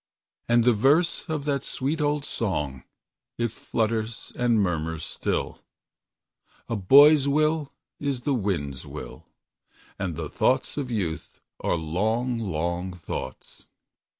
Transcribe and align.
And 0.49 0.63
the 0.63 0.73
verse 0.73 1.29
of 1.29 1.45
that 1.45 1.61
sweet 1.61 2.01
old 2.01 2.25
song, 2.25 2.85
It 3.37 3.51
flutters 3.51 4.33
and 4.35 4.59
murmurs 4.59 5.03
still: 5.03 5.59
"A 6.67 6.75
boy's 6.75 7.27
will 7.27 7.71
is 7.99 8.21
the 8.21 8.33
wind's 8.33 8.83
will, 8.83 9.27
And 9.99 10.15
the 10.15 10.27
thoughts 10.27 10.75
of 10.75 10.89
youth 10.89 11.39
are 11.59 11.75
long, 11.75 12.39
long 12.39 12.93
thoughts." 12.93 13.67